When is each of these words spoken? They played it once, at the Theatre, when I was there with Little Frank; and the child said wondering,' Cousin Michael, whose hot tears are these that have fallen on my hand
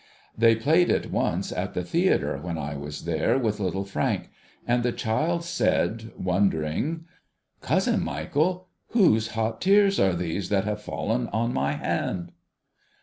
They 0.35 0.55
played 0.55 0.89
it 0.89 1.11
once, 1.11 1.51
at 1.51 1.75
the 1.75 1.83
Theatre, 1.83 2.35
when 2.35 2.57
I 2.57 2.75
was 2.75 3.05
there 3.05 3.37
with 3.37 3.59
Little 3.59 3.85
Frank; 3.85 4.31
and 4.65 4.81
the 4.81 4.91
child 4.91 5.43
said 5.43 6.11
wondering,' 6.17 7.05
Cousin 7.61 8.03
Michael, 8.03 8.67
whose 8.93 9.27
hot 9.37 9.61
tears 9.61 9.99
are 9.99 10.13
these 10.15 10.49
that 10.49 10.63
have 10.63 10.81
fallen 10.81 11.27
on 11.27 11.53
my 11.53 11.73
hand 11.73 12.31